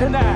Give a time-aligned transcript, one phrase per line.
[0.00, 0.29] tonight.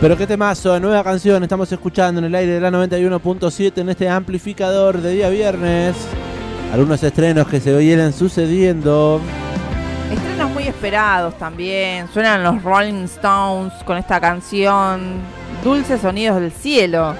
[0.00, 4.08] Pero qué temazo, nueva canción, estamos escuchando en el aire de la 91.7 en este
[4.08, 5.94] amplificador de día viernes.
[6.72, 9.20] Algunos estrenos que se vienen sucediendo.
[10.10, 12.08] Estrenos muy esperados también.
[12.14, 15.18] Suenan los Rolling Stones con esta canción.
[15.62, 17.14] Dulces sonidos del cielo.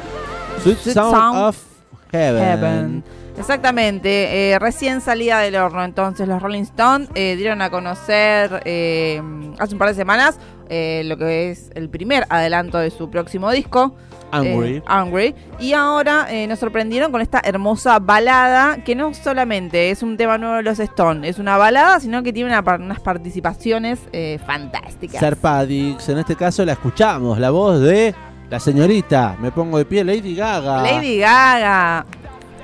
[0.63, 1.70] Sweet, Sound of
[2.13, 3.03] Heaven.
[3.41, 5.83] Exactamente, eh, recién salida del horno.
[5.83, 9.23] Entonces, los Rolling Stones eh, dieron a conocer eh,
[9.59, 13.97] hace un par de semanas lo que es el primer adelanto de su próximo disco.
[14.31, 14.81] Angry.
[14.87, 15.35] Angry.
[15.59, 20.55] Y ahora nos sorprendieron con esta hermosa balada que no solamente es un tema nuevo
[20.55, 23.99] de los Stones, es una balada, sino que tiene unas participaciones
[24.47, 25.19] fantásticas.
[25.19, 28.15] Serpadix, en este caso la escuchamos, la voz de
[28.51, 30.83] la señorita, me pongo de pie, Lady Gaga.
[30.83, 32.05] Lady Gaga.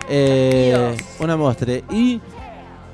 [0.08, 1.84] Eh, una mostre.
[1.90, 2.20] Y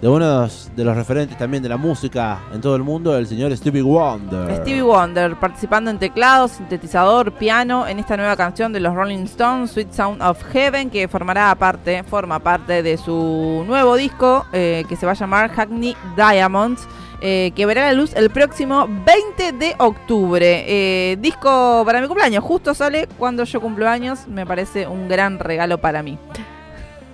[0.03, 3.57] de uno de los referentes también de la música en todo el mundo, el señor
[3.57, 4.57] Stevie Wonder.
[4.57, 9.71] Stevie Wonder participando en teclados, sintetizador, piano en esta nueva canción de los Rolling Stones,
[9.71, 14.97] Sweet Sound of Heaven, que formará parte, forma parte de su nuevo disco eh, que
[14.97, 16.87] se va a llamar Hackney Diamonds.
[17.23, 20.65] Eh, que verá la luz el próximo 20 de octubre.
[20.67, 25.39] Eh, disco para mi cumpleaños, justo sale cuando yo cumplo años, me parece un gran
[25.39, 26.19] regalo para mí.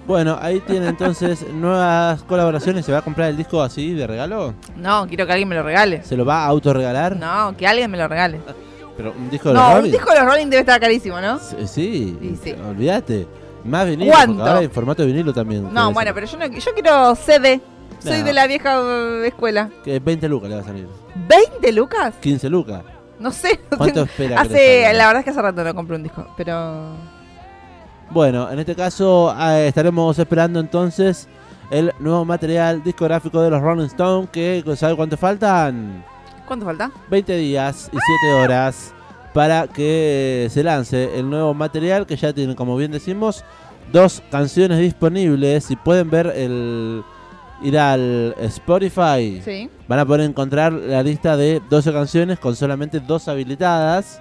[0.07, 2.87] Bueno, ahí tiene entonces nuevas colaboraciones.
[2.87, 4.55] ¿Se va a comprar el disco así de regalo?
[4.77, 6.03] No, quiero que alguien me lo regale.
[6.03, 7.15] ¿Se lo va a autorregalar?
[7.17, 8.41] No, que alguien me lo regale.
[8.97, 9.93] Pero un disco de los No, un Rolling.
[9.93, 11.39] disco de los Rolling debe estar carísimo, ¿no?
[11.39, 12.55] Sí, Sí, Y sí.
[12.69, 13.27] olvídate.
[13.65, 14.43] Más vinilo, ¿Cuánto?
[14.47, 15.73] ahora en formato de vinilo también.
[15.75, 17.61] No, bueno, pero yo, no, yo quiero CD.
[18.01, 19.71] Soy de la vieja eh, escuela.
[19.85, 20.87] Que 20 lucas le va a salir.
[21.61, 22.15] ¿20 lucas?
[22.21, 22.83] 15 lucas.
[23.19, 23.61] No sé.
[23.71, 24.99] no ¿Cuánto tengo- espera que le Hace, salga?
[24.99, 26.93] la verdad es que hace rato no compré un disco, pero...
[28.11, 31.29] Bueno, en este caso eh, estaremos esperando entonces
[31.71, 34.31] el nuevo material discográfico de los Rolling Stones.
[34.31, 36.05] Que, ¿Sabe cuánto faltan?
[36.47, 36.91] ¿Cuánto falta?
[37.11, 38.95] 20 días y 7 horas
[39.35, 43.45] para que se lance el nuevo material que ya tiene, como bien decimos,
[43.93, 45.65] dos canciones disponibles.
[45.65, 47.03] Si pueden ver el
[47.63, 49.69] ir al Spotify, Sí.
[49.89, 54.21] van a poder encontrar la lista de 12 canciones con solamente dos habilitadas.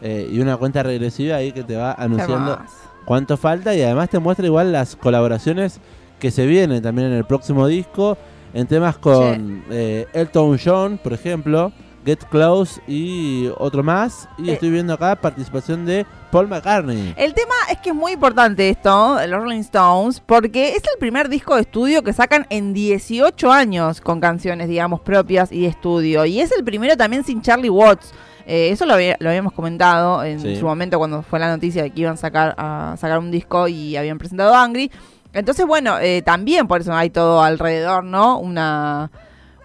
[0.00, 2.56] eh, y una cuenta regresiva ahí que te va anunciando
[3.04, 5.80] cuánto falta y además te muestra igual las colaboraciones
[6.20, 8.16] que se vienen también en el próximo disco
[8.54, 11.72] en temas con eh, Elton John, por ejemplo,
[12.08, 14.28] Get Close y otro más.
[14.38, 14.52] Y Eh.
[14.54, 17.12] estoy viendo acá participación de Paul McCartney.
[17.18, 21.28] El tema es que es muy importante esto, los Rolling Stones, porque es el primer
[21.28, 26.24] disco de estudio que sacan en 18 años con canciones, digamos, propias y de estudio.
[26.24, 28.12] Y es el primero también sin Charlie Watts.
[28.46, 30.56] Eh, eso lo, había- lo habíamos comentado en Sí.
[30.56, 33.68] su momento cuando fue la noticia de que iban a sacar, a sacar un disco
[33.68, 34.90] y habían presentado Angry.
[35.34, 38.38] Entonces, bueno, eh, también por eso hay todo alrededor, ¿no?
[38.38, 39.10] Una,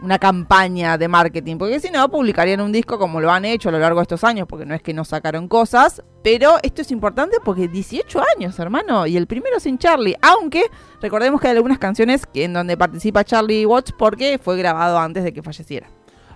[0.04, 3.72] una campaña de marketing, porque si no, publicarían un disco como lo han hecho a
[3.72, 6.92] lo largo de estos años, porque no es que no sacaron cosas, pero esto es
[6.92, 10.64] importante porque 18 años, hermano, y el primero sin Charlie, aunque
[11.02, 15.24] recordemos que hay algunas canciones que, en donde participa Charlie Watts porque fue grabado antes
[15.24, 15.88] de que falleciera.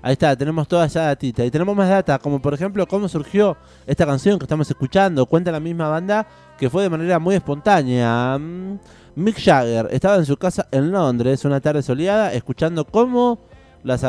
[0.01, 1.43] Ahí está, tenemos toda esa datita.
[1.43, 5.25] Y tenemos más data, como por ejemplo cómo surgió esta canción que estamos escuchando.
[5.25, 6.25] Cuenta la misma banda
[6.57, 8.37] que fue de manera muy espontánea.
[8.37, 8.77] Mm,
[9.15, 13.39] Mick Jagger estaba en su casa en Londres una tarde soleada escuchando cómo
[13.87, 14.03] las,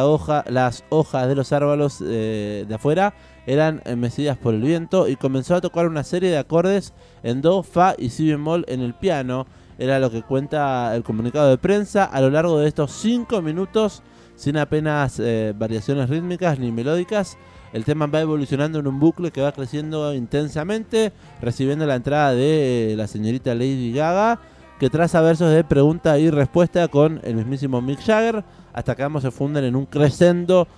[0.47, 3.15] las hojas de los árboles eh, de afuera
[3.47, 6.93] eran eh, mecidas por el viento y comenzó a tocar una serie de acordes
[7.23, 9.47] en do, fa y si bemol en el piano.
[9.79, 14.03] Era lo que cuenta el comunicado de prensa a lo largo de estos cinco minutos
[14.35, 17.39] sin apenas eh, variaciones rítmicas ni melódicas.
[17.73, 22.95] El tema va evolucionando en un bucle que va creciendo intensamente, recibiendo la entrada de
[22.97, 24.41] la señorita Lady Gaga,
[24.79, 29.23] que traza versos de pregunta y respuesta con el mismísimo Mick Jagger, hasta que ambos
[29.23, 30.69] se funden en un crescendo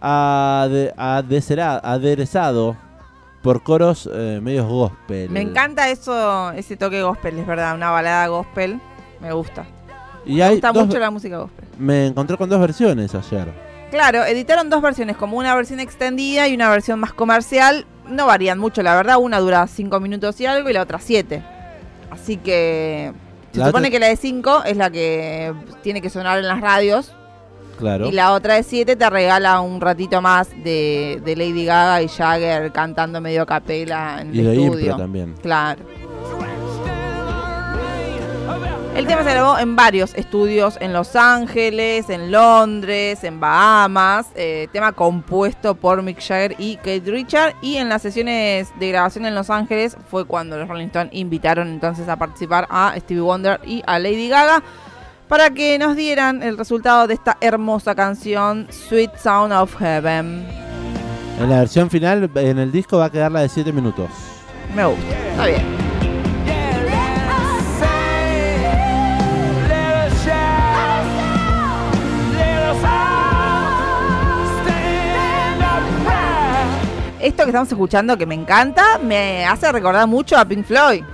[0.00, 2.76] ade- aderezado
[3.42, 5.30] por coros eh, medios gospel.
[5.30, 8.80] Me encanta eso, ese toque gospel, es verdad, una balada gospel,
[9.20, 9.64] me gusta.
[10.24, 11.64] Y Me gusta mucho la música gospel.
[11.78, 13.46] me encontré con dos versiones ayer.
[13.92, 17.86] Claro, editaron dos versiones, como una versión extendida y una versión más comercial.
[18.08, 19.18] No varían mucho, la verdad.
[19.18, 21.42] Una dura 5 minutos y algo y la otra 7.
[22.10, 23.12] Así que
[23.56, 26.46] se La supone otra- que la de 5 es la que tiene que sonar en
[26.46, 27.12] las radios.
[27.78, 28.06] Claro.
[28.06, 32.08] Y la otra de 7 te regala un ratito más de, de Lady Gaga y
[32.08, 34.96] Jagger cantando medio a capela en Y el de estudio.
[34.96, 35.34] también.
[35.42, 35.82] Claro.
[38.96, 44.28] El tema se grabó en varios estudios en Los Ángeles, en Londres, en Bahamas.
[44.34, 47.54] eh, tema compuesto por Mick Jagger y Kate Richard.
[47.60, 51.68] Y en las sesiones de grabación en Los Ángeles fue cuando los Rolling Stones invitaron
[51.68, 54.62] entonces a participar a Stevie Wonder y a Lady Gaga
[55.28, 60.42] para que nos dieran el resultado de esta hermosa canción Sweet Sound of Heaven.
[61.38, 64.08] En la versión final, en el disco va a quedar la de 7 minutos.
[64.74, 65.85] Me gusta, está bien.
[77.36, 81.04] Esto que estamos escuchando, que me encanta, me hace recordar mucho a Pink Floyd.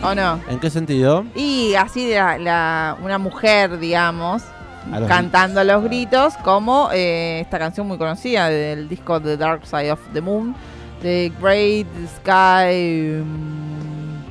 [0.00, 0.38] ¿O no?
[0.48, 1.24] ¿En qué sentido?
[1.34, 4.44] Y así la, la- una mujer, digamos,
[4.92, 9.36] A los cantando a los gritos, como eh, esta canción muy conocida del disco The
[9.36, 10.54] Dark Side of the Moon,
[11.02, 13.22] The Great Sky.
[13.24, 14.22] mm,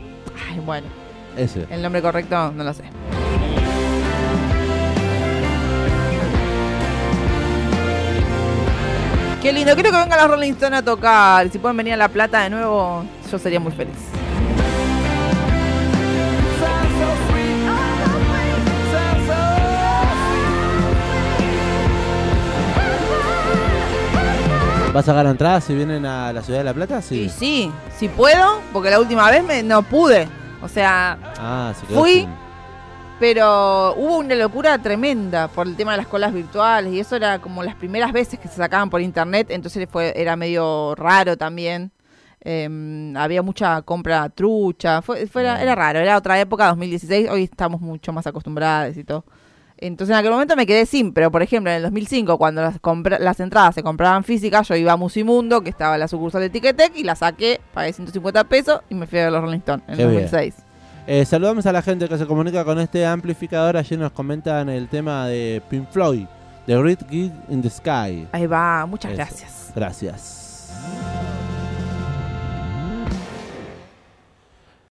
[0.53, 0.87] Ay, bueno,
[1.35, 1.67] Ese.
[1.69, 2.83] el nombre correcto no lo sé.
[9.43, 11.49] Qué lindo, quiero que vengan los Rolling Stones a tocar.
[11.49, 13.93] Si pueden venir a La Plata de nuevo, yo sería muy feliz.
[24.93, 27.01] ¿Vas a sacar entradas si vienen a la ciudad de La Plata?
[27.01, 27.21] Sí.
[27.21, 30.27] Y sí, si puedo, porque la última vez me, no pude.
[30.61, 32.11] O sea, Ah, se Fui.
[32.21, 32.29] sin-
[33.19, 37.39] pero hubo una locura tremenda por el tema de las colas virtuales y eso era
[37.39, 41.91] como las primeras veces que se sacaban por internet, entonces fue era medio raro también.
[42.45, 47.43] Eh, había mucha compra trucha, fue, fue- era, era raro, era otra época, 2016, hoy
[47.43, 49.23] estamos mucho más acostumbrados y todo.
[49.77, 52.79] Entonces en aquel momento me quedé sin, pero por ejemplo en el 2005 cuando las,
[53.19, 56.49] las entradas se compraban físicas, yo iba a Musimundo, que estaba en la sucursal de
[56.49, 59.85] Ticketek, y la saqué, pagué 150 pesos y me fui a ver los Rolling Stones
[59.87, 60.23] en Qué bien.
[61.05, 61.07] 2006.
[61.07, 63.77] Eh, saludamos a la gente que se comunica con este amplificador.
[63.77, 66.25] Allí nos comentan el tema de Pink Floyd,
[66.65, 68.27] The Great Gig in the Sky.
[68.31, 69.17] Ahí va, muchas Eso.
[69.17, 69.71] gracias.
[69.75, 71.22] Gracias.